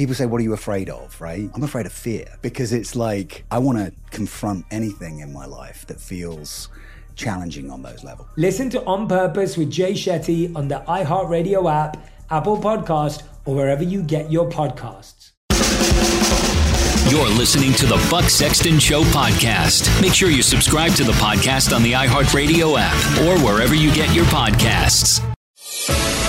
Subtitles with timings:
[0.00, 1.20] People say, What are you afraid of?
[1.20, 1.50] Right?
[1.54, 5.86] I'm afraid of fear because it's like I want to confront anything in my life
[5.88, 6.70] that feels
[7.16, 8.26] challenging on those levels.
[8.38, 11.98] Listen to On Purpose with Jay Shetty on the iHeartRadio app,
[12.30, 15.32] Apple Podcast, or wherever you get your podcasts.
[17.10, 20.00] You're listening to the Buck Sexton Show podcast.
[20.00, 24.14] Make sure you subscribe to the podcast on the iHeartRadio app or wherever you get
[24.14, 25.20] your podcasts.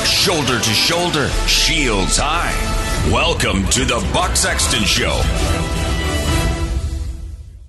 [0.06, 2.71] Shoulder to shoulder, shields high.
[3.10, 5.20] Welcome to the Buck Sexton Show.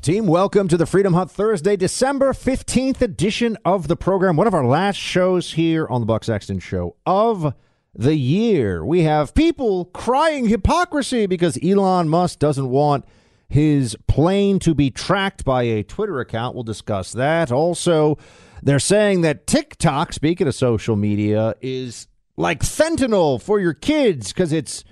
[0.02, 4.36] Team, welcome to the Freedom Hunt Thursday, December 15th edition of the program.
[4.36, 7.54] One of our last shows here on the Buck Sexton Show of
[7.94, 8.84] the year.
[8.84, 13.06] We have people crying hypocrisy because Elon Musk doesn't want
[13.48, 16.54] his plane to be tracked by a Twitter account.
[16.54, 17.50] We'll discuss that.
[17.50, 18.18] Also,
[18.62, 22.06] they're saying that TikTok, speaking of social media, is
[22.36, 24.84] like fentanyl for your kids because it's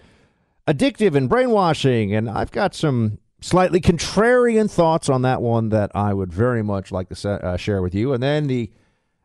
[0.73, 2.15] addictive and brainwashing.
[2.15, 6.93] And I've got some slightly contrarian thoughts on that one that I would very much
[6.93, 8.13] like to uh, share with you.
[8.13, 8.71] And then the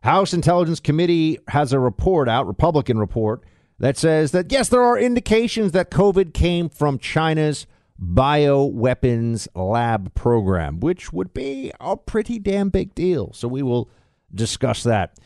[0.03, 3.43] House Intelligence Committee has a report out, Republican report,
[3.79, 7.67] that says that yes, there are indications that COVID came from China's
[8.01, 13.31] bioweapons lab program, which would be a pretty damn big deal.
[13.33, 13.89] So we will
[14.33, 15.17] discuss that.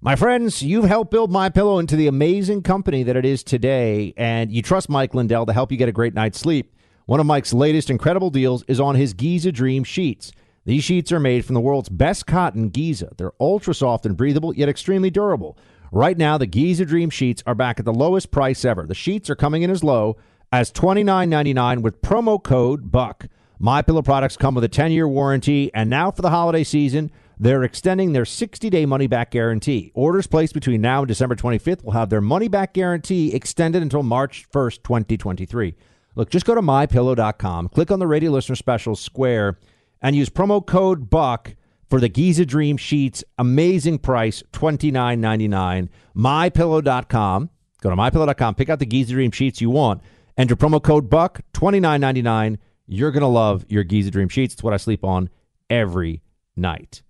[0.00, 4.14] My friends, you've helped build My Pillow into the amazing company that it is today,
[4.16, 6.72] and you trust Mike Lindell to help you get a great night's sleep.
[7.06, 10.30] One of Mike's latest incredible deals is on his Giza Dream sheets.
[10.64, 13.10] These sheets are made from the world's best cotton, Giza.
[13.16, 15.58] They're ultra soft and breathable, yet extremely durable.
[15.90, 18.86] Right now, the Giza Dream sheets are back at the lowest price ever.
[18.86, 20.16] The sheets are coming in as low
[20.52, 23.26] as $29.99 with promo code BUCK.
[23.58, 27.62] My Pillow products come with a 10-year warranty, and now for the holiday season, they're
[27.62, 29.92] extending their 60-day money-back guarantee.
[29.94, 34.46] Orders placed between now and December 25th will have their money-back guarantee extended until March
[34.52, 35.74] 1st, 2023.
[36.16, 39.58] Look, just go to mypillow.com, click on the radio listener special square,
[40.02, 41.54] and use promo code BUCK
[41.88, 43.22] for the Giza Dream Sheets.
[43.38, 45.88] Amazing price, $29.99.
[46.16, 47.50] MyPillow.com.
[47.80, 50.02] Go to MyPillow.com, pick out the Giza Dream Sheets you want.
[50.36, 52.58] Enter promo code BUCK, $29.99.
[52.86, 54.54] You're going to love your Giza Dream Sheets.
[54.54, 55.30] It's what I sleep on
[55.70, 56.22] every
[56.56, 57.02] night.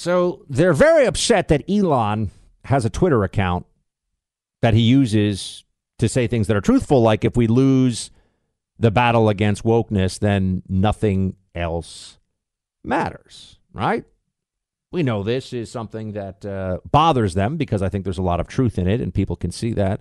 [0.00, 2.30] So they're very upset that Elon
[2.64, 3.66] has a Twitter account
[4.62, 5.64] that he uses
[5.98, 8.10] to say things that are truthful, like if we lose
[8.78, 12.18] the battle against wokeness, then nothing else
[12.82, 14.04] matters, right?
[14.90, 18.40] We know this is something that uh, bothers them because I think there's a lot
[18.40, 20.00] of truth in it and people can see that.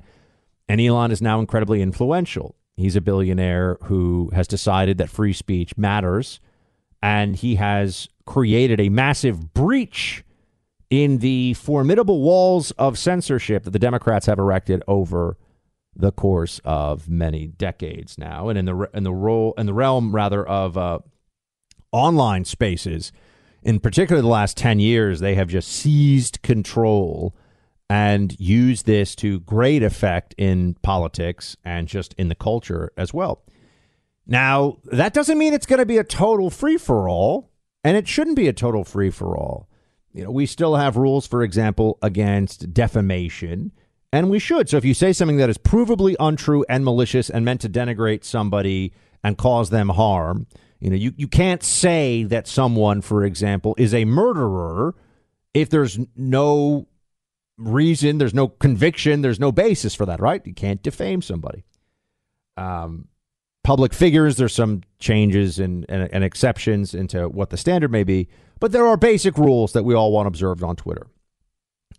[0.70, 2.56] And Elon is now incredibly influential.
[2.78, 6.40] He's a billionaire who has decided that free speech matters
[7.02, 10.24] and he has created a massive breach
[10.90, 15.38] in the formidable walls of censorship that the Democrats have erected over
[15.96, 20.16] the course of many decades now, and in the in the role in the realm
[20.16, 21.00] rather of uh,
[21.92, 23.12] online spaces,
[23.64, 27.36] in particular the last ten years, they have just seized control
[27.90, 33.44] and use this to great effect in politics and just in the culture as well.
[34.30, 37.50] Now, that doesn't mean it's going to be a total free for all,
[37.84, 39.68] and it shouldn't be a total free for all.
[40.14, 43.72] You know, we still have rules, for example, against defamation,
[44.14, 44.70] and we should.
[44.70, 48.24] So if you say something that is provably untrue and malicious and meant to denigrate
[48.24, 48.94] somebody
[49.24, 50.46] and cause them harm,
[50.80, 54.94] you know, you, you can't say that someone, for example, is a murderer
[55.56, 56.88] if there's no
[57.58, 60.46] reason, there's no conviction, there's no basis for that, right?
[60.46, 61.64] You can't defame somebody.
[62.58, 63.08] Um,
[63.64, 68.28] public figures, there's some changes and, and, and exceptions into what the standard may be,
[68.60, 71.08] but there are basic rules that we all want observed on Twitter.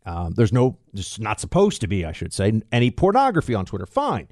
[0.06, 3.86] Um, there's no, there's not supposed to be, I should say, any pornography on Twitter.
[3.86, 4.28] Fine,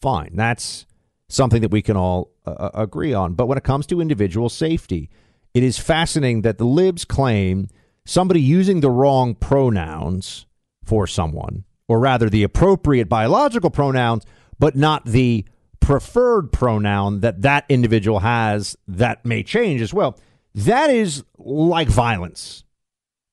[0.00, 0.34] fine.
[0.34, 0.86] That's
[1.28, 3.34] something that we can all uh, uh agree on.
[3.34, 5.10] But when it comes to individual safety,
[5.54, 7.68] it is fascinating that the libs claim
[8.04, 10.46] somebody using the wrong pronouns
[10.84, 14.24] for someone, or rather the appropriate biological pronouns,
[14.58, 15.44] but not the
[15.88, 20.18] preferred pronoun that that individual has that may change as well.
[20.54, 22.62] That is like violence.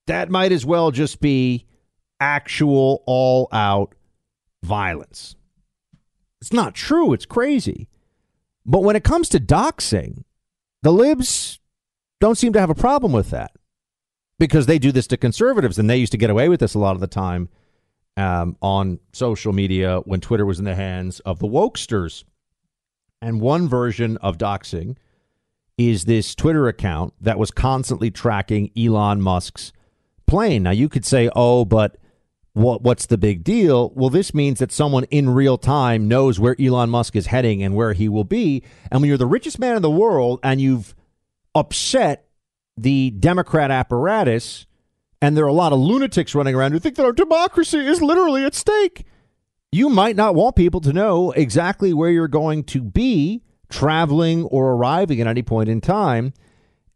[0.08, 1.66] That might as well just be
[2.22, 3.94] actual all out
[4.64, 5.36] violence.
[6.40, 7.12] It's not true.
[7.12, 7.90] It's crazy.
[8.66, 10.24] But when it comes to doxing,
[10.82, 11.60] the libs
[12.22, 13.52] don't seem to have a problem with that
[14.40, 16.80] because they do this to conservatives, and they used to get away with this a
[16.80, 17.50] lot of the time
[18.16, 22.24] um, on social media when Twitter was in the hands of the wokesters.
[23.22, 24.98] And one version of doxing
[25.78, 29.74] is this Twitter account that was constantly tracking Elon Musk's
[30.26, 30.64] plane.
[30.64, 31.98] Now you could say, "Oh, but
[32.54, 36.56] what what's the big deal?" Well, this means that someone in real time knows where
[36.60, 38.64] Elon Musk is heading and where he will be.
[38.92, 40.96] And when you're the richest man in the world and you've
[41.54, 42.28] upset
[42.78, 44.66] the Democrat apparatus,
[45.22, 48.02] and there are a lot of lunatics running around who think that our democracy is
[48.02, 49.06] literally at stake.
[49.76, 54.72] You might not want people to know exactly where you're going to be traveling or
[54.72, 56.32] arriving at any point in time.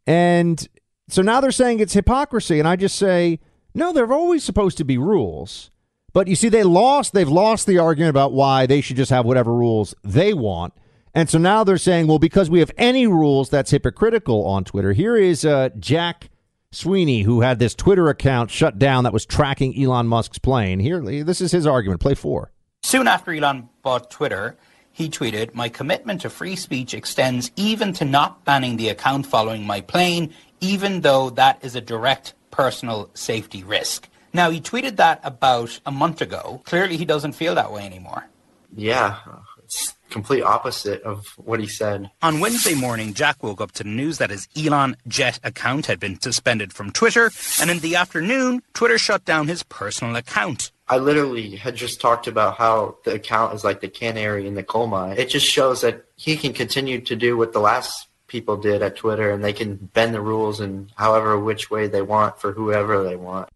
[0.08, 0.66] And
[1.10, 2.58] so now they're saying it's hypocrisy.
[2.58, 3.42] And I just say,
[3.74, 5.72] no, there are always supposed to be rules.
[6.14, 7.12] But you see, they lost.
[7.12, 10.74] They've lost the argument about why they should just have whatever rules they want.
[11.14, 14.94] And so now they're saying, well, because we have any rules, that's hypocritical on Twitter.
[14.94, 16.30] Here is uh, Jack
[16.72, 20.80] Sweeney, who had this Twitter account shut down that was tracking Elon Musk's plane.
[20.80, 22.00] Here, this is his argument.
[22.00, 22.54] Play four.
[22.82, 24.58] Soon after Elon bought Twitter,
[24.92, 29.66] he tweeted, My commitment to free speech extends even to not banning the account following
[29.66, 34.10] my plane, even though that is a direct personal safety risk.
[34.34, 36.62] Now, he tweeted that about a month ago.
[36.66, 38.28] Clearly, he doesn't feel that way anymore.
[38.76, 39.18] Yeah,
[39.64, 42.12] it's complete opposite of what he said.
[42.22, 46.00] On Wednesday morning, Jack woke up to the news that his Elon Jet account had
[46.00, 47.32] been suspended from Twitter,
[47.62, 50.72] and in the afternoon, Twitter shut down his personal account.
[50.90, 54.64] I literally had just talked about how the account is like the canary in the
[54.64, 55.18] coal mine.
[55.18, 58.96] It just shows that he can continue to do what the last people did at
[58.96, 63.04] Twitter, and they can bend the rules in however which way they want for whoever
[63.04, 63.50] they want.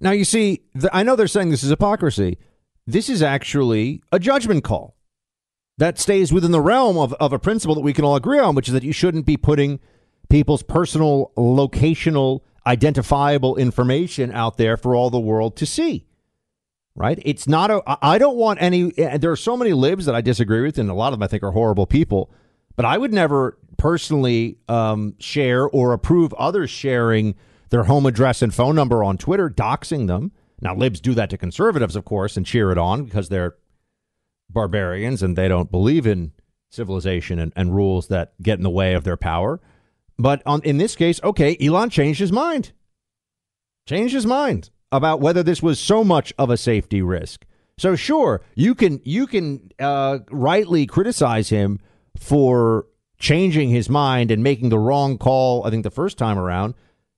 [0.00, 0.62] Now, you see,
[0.92, 2.38] I know they're saying this is hypocrisy.
[2.86, 4.96] This is actually a judgment call
[5.76, 8.54] that stays within the realm of, of a principle that we can all agree on,
[8.54, 9.78] which is that you shouldn't be putting
[10.28, 16.07] people's personal, locational, identifiable information out there for all the world to see.
[16.98, 17.22] Right?
[17.24, 20.62] It's not a, I don't want any, there are so many libs that I disagree
[20.62, 22.28] with, and a lot of them I think are horrible people,
[22.74, 27.36] but I would never personally um, share or approve others sharing
[27.70, 30.32] their home address and phone number on Twitter, doxing them.
[30.60, 33.54] Now, libs do that to conservatives, of course, and cheer it on because they're
[34.50, 36.32] barbarians and they don't believe in
[36.68, 39.60] civilization and, and rules that get in the way of their power.
[40.18, 42.72] But on, in this case, okay, Elon changed his mind.
[43.86, 47.44] Changed his mind about whether this was so much of a safety risk.
[47.76, 51.78] So sure, you can you can uh, rightly criticize him
[52.16, 52.86] for
[53.18, 55.64] changing his mind and making the wrong call.
[55.64, 56.74] I think the first time around,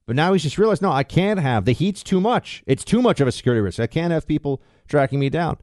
[0.07, 2.63] but now he's just realized, no, I can't have the heat's too much.
[2.67, 3.81] It's too much of a security risk.
[3.81, 5.57] I can't have people tracking me down.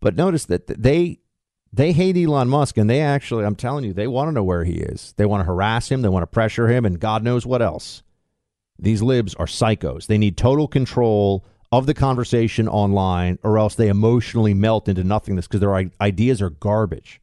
[0.00, 1.20] But notice that they
[1.72, 4.64] they hate Elon Musk, and they actually, I'm telling you, they want to know where
[4.64, 5.14] he is.
[5.16, 6.02] They want to harass him.
[6.02, 8.02] They want to pressure him, and God knows what else.
[8.82, 10.06] These libs are psychos.
[10.06, 15.46] They need total control of the conversation online, or else they emotionally melt into nothingness
[15.46, 17.20] because their ideas are garbage,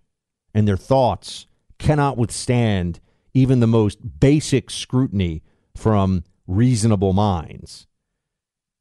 [0.53, 1.47] and their thoughts
[1.79, 2.99] cannot withstand
[3.33, 5.43] even the most basic scrutiny
[5.75, 7.87] from reasonable minds.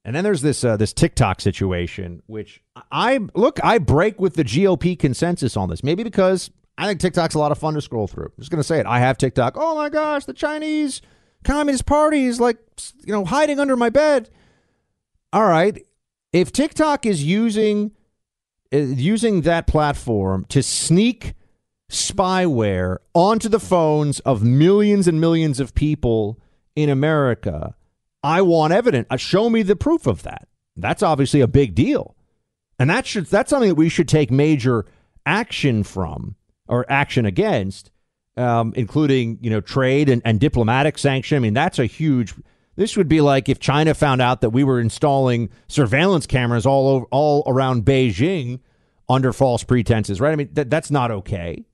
[0.04, 4.44] And then there's this uh, this TikTok situation, which I look I break with the
[4.44, 5.82] GOP consensus on this.
[5.82, 8.26] Maybe because I think TikTok's a lot of fun to scroll through.
[8.26, 8.86] I'm just gonna say it.
[8.86, 9.54] I have TikTok.
[9.56, 11.02] Oh my gosh, the Chinese
[11.46, 12.58] Communist Party is like
[13.04, 14.28] you know hiding under my bed.
[15.32, 15.78] All right,
[16.32, 17.92] If TikTok is using
[18.72, 21.34] uh, using that platform to sneak
[21.90, 26.40] spyware onto the phones of millions and millions of people
[26.74, 27.74] in America,
[28.22, 29.06] I want evidence.
[29.10, 30.48] Uh, show me the proof of that.
[30.76, 32.16] That's obviously a big deal.
[32.78, 34.84] And that should that's something that we should take major
[35.24, 36.34] action from
[36.68, 37.90] or action against,
[38.36, 41.36] um, including you know trade and, and diplomatic sanction.
[41.36, 42.34] I mean, that's a huge.
[42.76, 46.88] This would be like if China found out that we were installing surveillance cameras all
[46.88, 48.60] over all around Beijing
[49.08, 50.32] under false pretenses, right?
[50.32, 51.64] I mean, that that's not okay.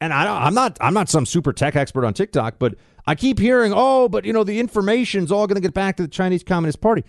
[0.00, 2.74] And I, I'm not I'm not some super tech expert on TikTok, but
[3.06, 6.02] I keep hearing, oh, but you know, the information's all going to get back to
[6.02, 7.04] the Chinese Communist Party.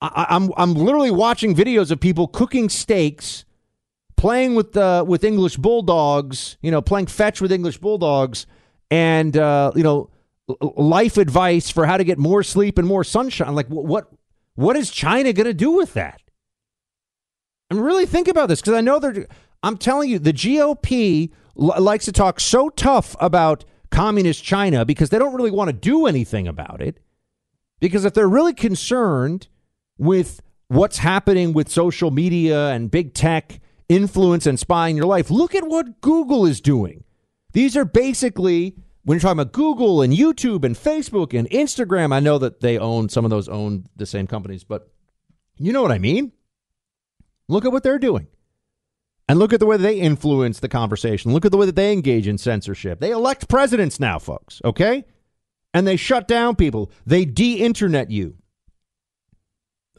[0.00, 3.44] I, I'm I'm literally watching videos of people cooking steaks,
[4.16, 8.46] playing with uh, with English bulldogs, you know, playing fetch with English bulldogs,
[8.90, 10.10] and uh, you know,
[10.76, 13.54] life advice for how to get more sleep and more sunshine.
[13.54, 14.08] Like what
[14.54, 16.20] what is China going to do with that?
[17.70, 19.26] And really think about this because I know they're.
[19.62, 25.10] I'm telling you, the GOP l- likes to talk so tough about communist China because
[25.10, 26.98] they don't really want to do anything about it.
[27.80, 29.48] Because if they're really concerned
[29.96, 35.30] with what's happening with social media and big tech influence and spying in your life.
[35.30, 37.04] Look at what Google is doing.
[37.52, 42.12] These are basically when you're talking about Google and YouTube and Facebook and Instagram.
[42.12, 44.90] I know that they own some of those own the same companies, but
[45.56, 46.32] you know what I mean?
[47.48, 48.26] Look at what they're doing.
[49.28, 51.32] And look at the way they influence the conversation.
[51.32, 53.00] Look at the way that they engage in censorship.
[53.00, 55.04] They elect presidents now, folks, okay?
[55.72, 56.90] And they shut down people.
[57.06, 58.36] They de internet you.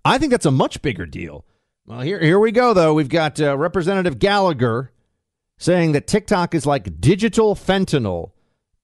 [0.04, 1.46] I think that's a much bigger deal.
[1.88, 2.96] Well, here, here we go, though.
[2.96, 4.92] We've got uh, Representative Gallagher
[5.58, 8.32] saying that TikTok is like digital fentanyl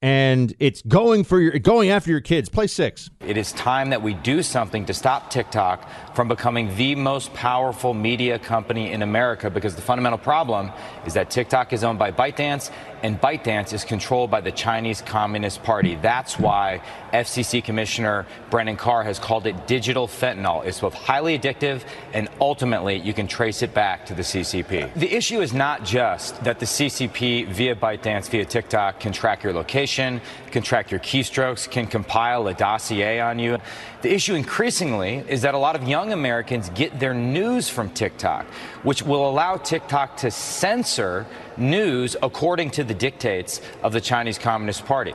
[0.03, 2.47] and it's going for your going after your kids.
[2.47, 3.09] Play six.
[3.25, 7.93] It is time that we do something to stop TikTok from becoming the most powerful
[7.93, 10.71] media company in America because the fundamental problem
[11.05, 12.71] is that TikTok is owned by ByteDance
[13.03, 15.95] and ByteDance is controlled by the Chinese Communist Party.
[15.95, 16.81] That's why
[17.13, 20.65] FCC Commissioner Brendan Carr has called it digital fentanyl.
[20.65, 24.93] It's both highly addictive and ultimately you can trace it back to the CCP.
[24.95, 29.53] The issue is not just that the CCP via ByteDance, via TikTok can track your
[29.53, 33.57] location, can track your keystrokes, can compile a dossier on you.
[34.01, 38.45] The issue increasingly is that a lot of young Americans get their news from TikTok,
[38.83, 41.25] which will allow TikTok to censor
[41.57, 45.13] news according to the dictates of the Chinese Communist Party.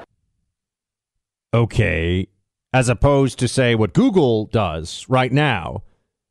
[1.55, 2.29] Okay.
[2.73, 5.83] As opposed to, say, what Google does right now,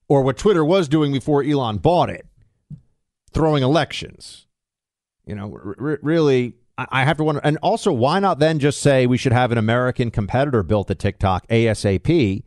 [0.08, 2.28] or what Twitter was doing before Elon bought it,
[3.34, 4.46] throwing elections.
[5.26, 7.42] You know, r- really, I have to wonder.
[7.44, 10.96] And also, why not then just say we should have an American competitor built to
[10.96, 12.44] TikTok ASAP?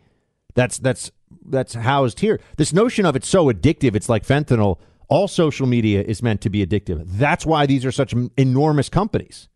[0.54, 1.10] That's that's
[1.46, 2.40] that's housed here.
[2.56, 4.78] This notion of it's so addictive, it's like fentanyl.
[5.08, 7.02] All social media is meant to be addictive.
[7.06, 9.48] That's why these are such enormous companies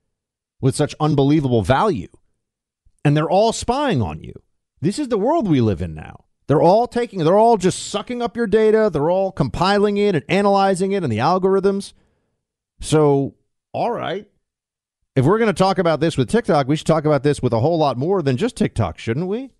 [0.62, 2.08] with such unbelievable value.
[3.04, 4.32] And they're all spying on you.
[4.80, 6.24] This is the world we live in now.
[6.46, 8.88] They're all taking, they're all just sucking up your data.
[8.90, 11.92] They're all compiling it and analyzing it and the algorithms.
[12.80, 13.34] So,
[13.72, 14.28] all right.
[15.14, 17.52] If we're going to talk about this with TikTok, we should talk about this with
[17.52, 19.50] a whole lot more than just TikTok, shouldn't we?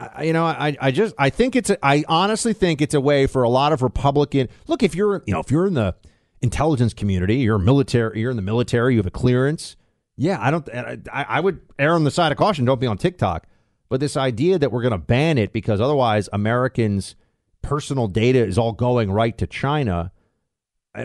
[0.00, 3.00] I, you know, I, I just I think it's a, I honestly think it's a
[3.00, 4.48] way for a lot of Republican.
[4.66, 5.94] Look, if you're you know if you're in the
[6.40, 9.76] intelligence community, you're military, you're in the military, you have a clearance.
[10.16, 10.68] Yeah, I don't.
[10.74, 12.64] I, I would err on the side of caution.
[12.64, 13.46] Don't be on TikTok.
[13.88, 17.14] But this idea that we're going to ban it because otherwise Americans'
[17.62, 20.12] personal data is all going right to China.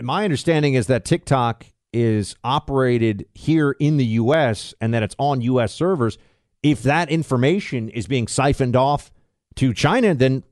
[0.02, 4.74] My understanding is that TikTok is operated here in the U.S.
[4.80, 5.72] and that it's on U.S.
[5.72, 6.18] servers
[6.64, 9.12] if that information is being siphoned off
[9.56, 10.42] to China, then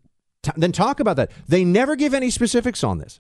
[0.43, 1.33] t- then talk about that.
[1.49, 3.19] They never give any specifics on this.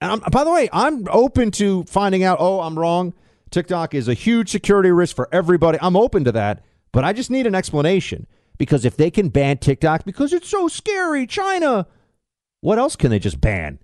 [0.00, 2.38] I'm, by the way, I'm open to finding out.
[2.40, 3.14] Oh, I'm wrong.
[3.50, 5.78] TikTok is a huge security risk for everybody.
[5.80, 8.26] I'm open to that, but I just need an explanation
[8.58, 11.86] because if they can ban TikTok because it's so scary, China,
[12.60, 13.78] what else can they just ban?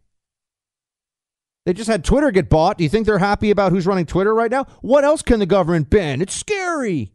[1.66, 2.78] They just had Twitter get bought.
[2.78, 4.66] Do you think they're happy about who's running Twitter right now?
[4.82, 6.20] What else can the government ban?
[6.20, 7.12] It's scary.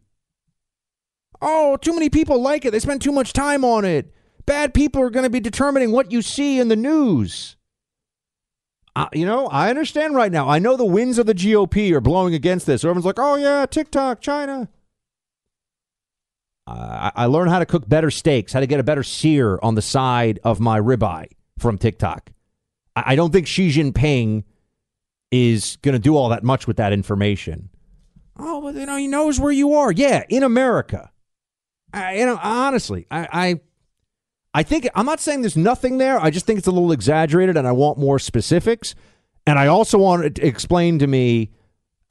[1.40, 2.72] Oh, too many people like it.
[2.72, 4.12] They spend too much time on it.
[4.46, 7.56] Bad people are going to be determining what you see in the news.
[8.96, 10.48] Uh, you know, I understand right now.
[10.48, 12.82] I know the winds of the GOP are blowing against this.
[12.82, 14.68] Everyone's like, oh, yeah, TikTok, China.
[16.66, 19.76] Uh, I learned how to cook better steaks, how to get a better sear on
[19.76, 21.28] the side of my ribeye
[21.58, 22.30] from TikTok.
[23.06, 24.44] I, don't think Xi Jinping
[25.30, 27.68] is going to do all that much with that information.
[28.38, 29.92] Oh, but you know, he knows where you are.
[29.92, 31.10] Yeah, in America.
[31.92, 33.60] I, you know, honestly, I, I,
[34.54, 36.18] I think I'm not saying there's nothing there.
[36.20, 38.94] I just think it's a little exaggerated, and I want more specifics.
[39.46, 41.50] And I also want to explain to me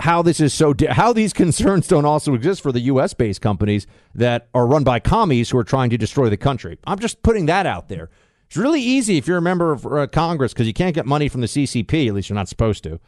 [0.02, 3.14] how this is so di- how these concerns don't also exist for the U.S.
[3.14, 6.78] based companies that are run by commies who are trying to destroy the country.
[6.86, 8.10] I'm just putting that out there.
[8.50, 11.30] It's really easy if you're a member of uh, Congress because you can't get money
[11.30, 12.08] from the CCP.
[12.08, 13.00] At least you're not supposed to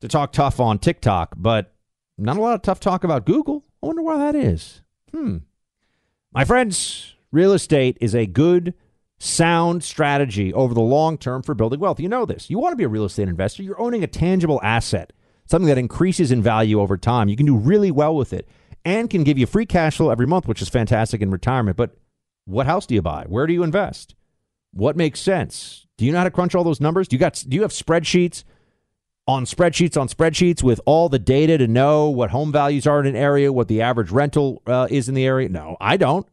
[0.00, 1.72] to talk tough on TikTok, but
[2.18, 3.64] not a lot of tough talk about Google.
[3.80, 4.82] I wonder why that is.
[5.12, 5.38] Hmm.
[6.32, 8.74] My friends, real estate is a good,
[9.20, 12.00] sound strategy over the long term for building wealth.
[12.00, 12.50] You know this.
[12.50, 13.62] You want to be a real estate investor.
[13.62, 15.12] You're owning a tangible asset,
[15.46, 17.28] something that increases in value over time.
[17.28, 18.48] You can do really well with it
[18.84, 21.76] and can give you free cash flow every month, which is fantastic in retirement.
[21.76, 21.96] But
[22.44, 23.24] what house do you buy?
[23.28, 24.16] Where do you invest?
[24.74, 25.86] What makes sense?
[25.96, 27.08] Do you know how to crunch all those numbers?
[27.08, 28.44] Do you got do you have spreadsheets
[29.26, 33.06] on spreadsheets on spreadsheets with all the data to know what home values are in
[33.06, 35.48] an area, what the average rental uh, is in the area?
[35.48, 36.26] No, I don't.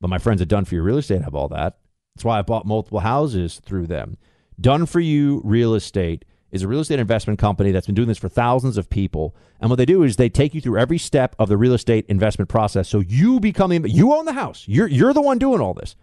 [0.00, 1.78] But my friends at Done For You Real Estate have all that.
[2.14, 4.16] That's why I bought multiple houses through them.
[4.58, 8.18] Done For You Real Estate is a real estate investment company that's been doing this
[8.18, 9.34] for thousands of people.
[9.60, 12.06] And what they do is they take you through every step of the real estate
[12.08, 12.88] investment process.
[12.88, 14.64] So you become you own the house.
[14.66, 15.96] You're you're the one doing all this.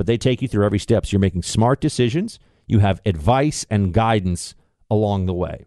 [0.00, 1.04] But they take you through every step.
[1.04, 2.38] So you're making smart decisions.
[2.66, 4.54] You have advice and guidance
[4.90, 5.66] along the way.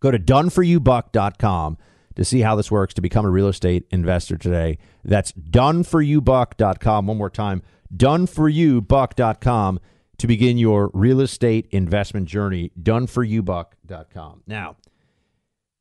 [0.00, 1.76] Go to doneforyoubuck.com
[2.16, 4.78] to see how this works to become a real estate investor today.
[5.04, 7.06] That's doneforyoubuck.com.
[7.06, 7.60] One more time,
[7.94, 9.80] doneforyoubuck.com
[10.16, 12.72] to begin your real estate investment journey.
[12.82, 14.44] Doneforyoubuck.com.
[14.46, 14.76] Now,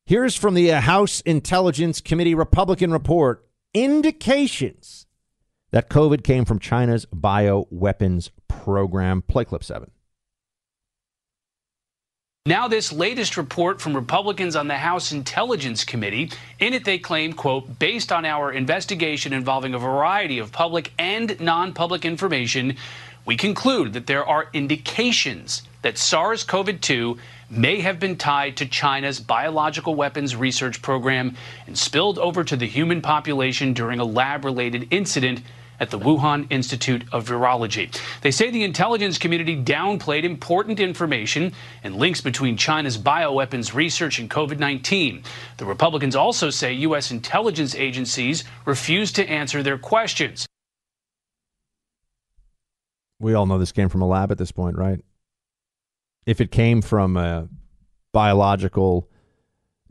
[0.06, 5.06] here's from the House Intelligence Committee Republican report indications
[5.74, 9.24] that COVID came from China's bioweapons program.
[9.24, 9.90] Play clip seven.
[12.46, 16.30] Now, this latest report from Republicans on the House Intelligence Committee.
[16.60, 21.40] In it, they claim, quote, based on our investigation involving a variety of public and
[21.42, 22.76] non public information,
[23.26, 27.18] we conclude that there are indications that SARS CoV 2
[27.50, 32.68] may have been tied to China's biological weapons research program and spilled over to the
[32.68, 35.42] human population during a lab related incident
[35.84, 37.94] at the Wuhan Institute of Virology.
[38.22, 41.52] They say the intelligence community downplayed important information
[41.84, 45.24] and links between China's bioweapons research and COVID 19.
[45.58, 47.12] The Republicans also say U.S.
[47.12, 50.46] intelligence agencies refused to answer their questions.
[53.20, 55.02] We all know this came from a lab at this point, right?
[56.26, 57.50] If it came from a
[58.14, 59.10] biological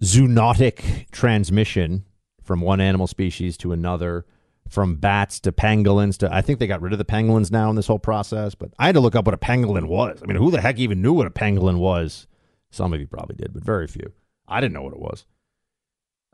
[0.03, 2.07] zoonotic transmission
[2.43, 4.25] from one animal species to another,
[4.73, 7.77] from bats to pangolins to I think they got rid of the pangolins now in
[7.77, 10.21] this whole process, but I had to look up what a pangolin was.
[10.23, 12.27] I mean, who the heck even knew what a pangolin was?
[12.71, 14.13] Some of you probably did, but very few.
[14.49, 15.27] I didn't know what it was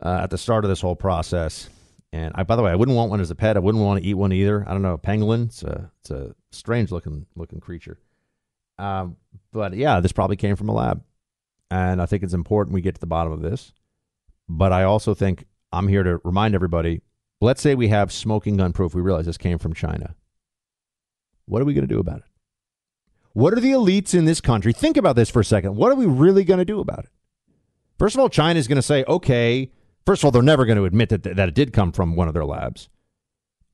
[0.03, 1.69] uh, at the start of this whole process.
[2.13, 3.57] And I, by the way, I wouldn't want one as a pet.
[3.57, 4.65] I wouldn't want to eat one either.
[4.67, 5.47] I don't know, a pangolin.
[5.47, 7.99] It's a it's a strange looking looking creature.
[8.79, 9.17] Um,
[9.53, 11.03] but yeah, this probably came from a lab,
[11.71, 13.73] and I think it's important we get to the bottom of this.
[14.49, 17.03] But I also think I'm here to remind everybody
[17.41, 18.95] Let's say we have smoking gun proof.
[18.95, 20.15] We realize this came from China.
[21.47, 22.25] What are we going to do about it?
[23.33, 24.73] What are the elites in this country?
[24.73, 25.77] Think about this for a second.
[25.77, 27.11] What are we really going to do about it?
[27.99, 29.71] First of all, China is going to say, okay,
[30.05, 32.29] first of all, they're never going to admit that, that it did come from one
[32.29, 32.89] of their labs.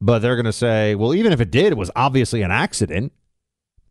[0.00, 3.12] But they're going to say, well, even if it did, it was obviously an accident.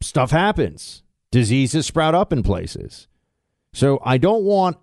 [0.02, 1.02] Stuff happens.
[1.32, 3.08] Diseases sprout up in places.
[3.74, 4.78] So I don't want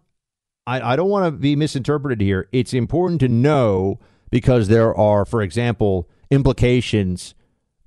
[0.66, 2.48] I, I don't want to be misinterpreted here.
[2.52, 3.98] It's important to know
[4.30, 7.34] because there are, for example, implications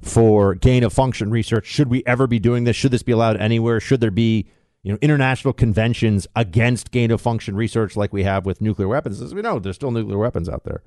[0.01, 1.65] for gain of function research.
[1.65, 2.75] Should we ever be doing this?
[2.75, 3.79] Should this be allowed anywhere?
[3.79, 4.47] Should there be
[4.83, 9.21] you know international conventions against gain of function research like we have with nuclear weapons?
[9.21, 10.83] As we know, there's still nuclear weapons out there,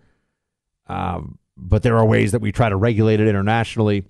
[0.87, 4.05] um, but there are ways that we try to regulate it internationally.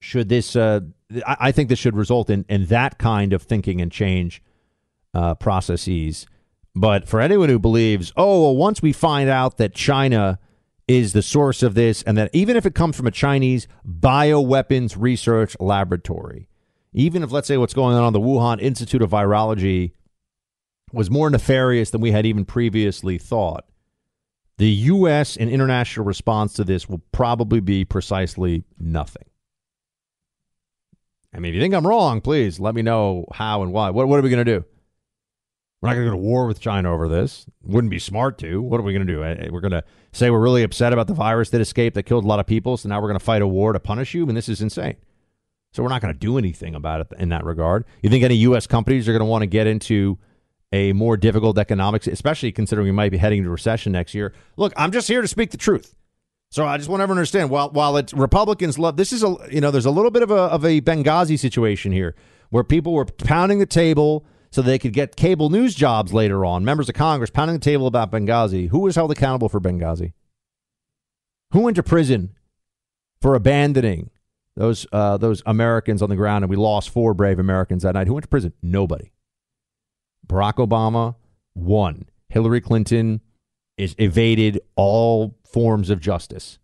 [0.00, 0.56] Should this?
[0.56, 0.80] Uh,
[1.26, 4.42] I, think this should result in in that kind of thinking and change
[5.12, 6.26] uh, processes.
[6.74, 10.38] But for anyone who believes, oh, well, once we find out that China
[10.86, 14.96] is the source of this, and that even if it comes from a Chinese bioweapons
[14.98, 16.48] research laboratory,
[16.92, 19.92] even if, let's say, what's going on on the Wuhan Institute of Virology
[20.92, 23.66] was more nefarious than we had even previously thought,
[24.58, 25.36] the U.S.
[25.36, 29.24] and international response to this will probably be precisely nothing.
[31.32, 33.90] I mean, if you think I'm wrong, please let me know how and why.
[33.90, 34.64] What, what are we going to do?
[35.80, 37.46] We're not going to go to war with China over this.
[37.62, 38.60] Wouldn't be smart to.
[38.60, 39.24] What are we going to do?
[39.24, 42.24] Eh, we're going to say we're really upset about the virus that escaped that killed
[42.24, 42.76] a lot of people.
[42.76, 44.22] So now we're going to fight a war to punish you.
[44.22, 44.96] I mean, this is insane.
[45.72, 47.84] So we're not going to do anything about it in that regard.
[48.02, 48.66] You think any U.S.
[48.66, 50.18] companies are going to want to get into
[50.72, 54.34] a more difficult economics, especially considering we might be heading into recession next year?
[54.56, 55.94] Look, I'm just here to speak the truth.
[56.50, 59.36] So I just want everyone to understand while while it's Republicans love this is a
[59.52, 62.16] you know there's a little bit of a of a Benghazi situation here
[62.50, 66.64] where people were pounding the table so they could get cable news jobs later on.
[66.64, 68.68] Members of Congress pounding the table about Benghazi.
[68.68, 70.12] Who was held accountable for Benghazi?
[71.52, 72.36] Who went to prison
[73.20, 74.10] for abandoning
[74.56, 78.06] those uh, those Americans on the ground and we lost four brave Americans that night?
[78.06, 78.52] Who went to prison?
[78.62, 79.12] Nobody.
[80.26, 81.16] Barack Obama
[81.54, 82.08] won.
[82.28, 83.20] Hillary Clinton
[83.76, 86.58] is evaded all forms of justice.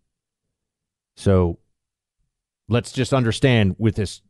[1.15, 1.57] So
[2.69, 4.21] let's just understand with this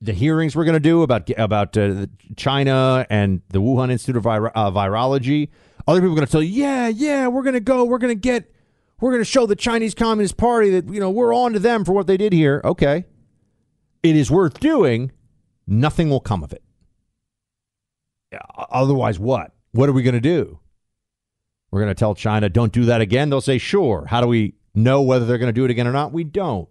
[0.00, 4.22] the hearings we're going to do about about uh, China and the Wuhan Institute of
[4.24, 5.50] Vir- uh, Virology.
[5.86, 8.14] Other people are going to tell you, yeah, yeah, we're going to go, we're going
[8.14, 8.52] to get,
[9.00, 11.84] we're going to show the Chinese Communist Party that you know we're on to them
[11.84, 12.60] for what they did here.
[12.64, 13.04] Okay,
[14.02, 15.12] it is worth doing.
[15.66, 16.62] Nothing will come of it.
[18.56, 19.52] Otherwise, what?
[19.72, 20.58] What are we going to do?
[21.70, 23.30] We're going to tell China, don't do that again.
[23.30, 24.06] They'll say, sure.
[24.06, 26.12] How do we know whether they're going to do it again or not?
[26.12, 26.68] We don't.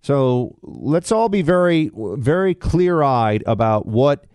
[0.00, 4.26] So let's all be very, very clear eyed about what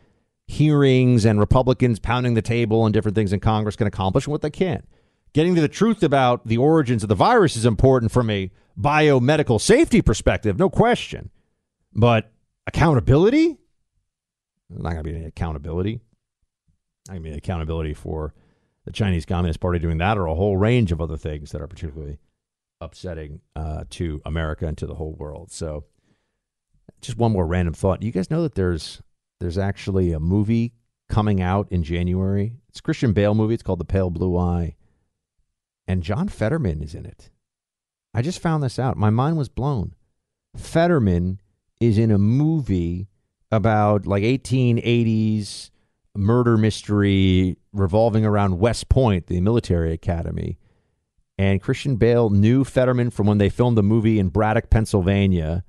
[0.47, 4.41] hearings and Republicans pounding the table and different things in Congress can accomplish and what
[4.41, 4.87] they can't.
[5.33, 9.59] Getting to the truth about the origins of the virus is important from a biomedical
[9.59, 11.31] safety perspective, no question.
[11.93, 12.31] But
[12.67, 13.57] accountability?
[14.69, 16.01] There's not going to be any accountability.
[17.11, 18.33] To be accountability for
[18.85, 21.67] the Chinese Communist Party doing that or a whole range of other things that are
[21.67, 22.19] particularly
[22.81, 25.51] upsetting uh, to America and to the whole world.
[25.51, 25.85] So,
[27.01, 28.01] just one more random thought.
[28.01, 29.01] You guys know that there's
[29.39, 30.73] there's actually a movie
[31.09, 32.55] coming out in January.
[32.69, 33.53] It's Christian Bale movie.
[33.53, 34.75] It's called The Pale Blue Eye,
[35.87, 37.29] and John Fetterman is in it.
[38.13, 38.95] I just found this out.
[38.95, 39.95] My mind was blown.
[40.55, 41.41] Fetterman
[41.79, 43.07] is in a movie
[43.51, 45.69] about like 1880s
[46.15, 50.57] murder mystery revolving around West Point, the military academy.
[51.37, 55.63] And Christian Bale knew Fetterman from when they filmed the movie in Braddock, Pennsylvania,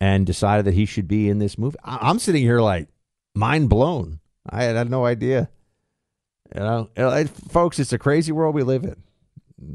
[0.00, 1.78] and decided that he should be in this movie.
[1.84, 2.88] I- am sitting here like
[3.34, 4.20] mind blown.
[4.48, 5.50] I had, no idea.
[6.54, 8.96] You know, it, folks, it's a crazy world we live in.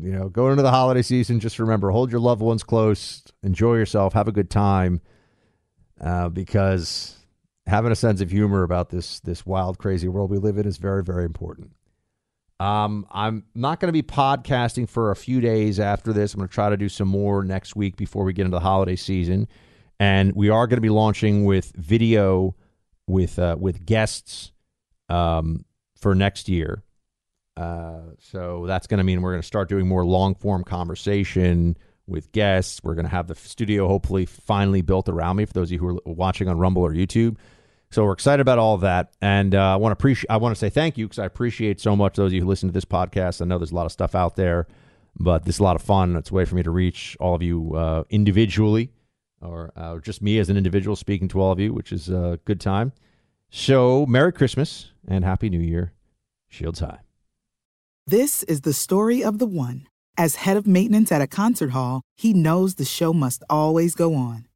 [0.02, 3.76] You know, going into the holiday season, just remember hold your loved ones close, enjoy
[3.76, 5.00] yourself, have a good time,
[6.02, 7.16] uh, because
[7.68, 10.78] having a sense of humor about this this wild, crazy world we live in is
[10.78, 11.75] very, very important.
[12.60, 16.34] Um, I'm not going to be podcasting for a few days after this.
[16.34, 18.62] I'm going to try to do some more next week before we get into the
[18.62, 19.48] holiday season,
[20.00, 22.56] and we are going to be launching with video
[23.08, 24.52] with uh, with guests
[25.10, 25.66] um,
[25.98, 26.84] for next year.
[27.58, 31.78] Uh, so that's going to mean we're going to start doing more long form conversation
[32.08, 32.82] with guests.
[32.84, 35.80] We're going to have the studio hopefully finally built around me for those of you
[35.80, 37.38] who are watching on Rumble or YouTube.
[37.96, 40.30] So we're excited about all of that, and uh, I want to appreciate.
[40.30, 42.48] I want to say thank you because I appreciate so much those of you who
[42.48, 43.42] listen to this podcast.
[43.42, 44.68] I know there's a lot of stuff out there,
[45.18, 46.18] but this is a lot of fun.
[46.18, 48.92] It's a way for me to reach all of you uh, individually,
[49.40, 52.38] or uh, just me as an individual speaking to all of you, which is a
[52.44, 52.92] good time.
[53.50, 55.94] So Merry Christmas and Happy New Year.
[56.50, 57.00] Shields high.
[58.06, 59.88] This is the story of the one.
[60.18, 64.16] As head of maintenance at a concert hall, he knows the show must always go
[64.16, 64.50] on.